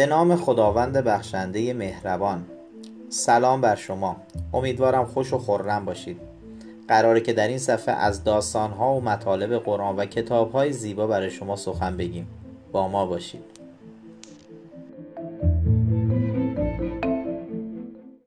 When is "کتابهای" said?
10.04-10.72